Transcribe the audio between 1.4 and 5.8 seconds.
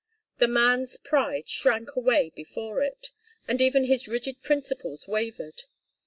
shrank away before it, and even his rigid principles wavered.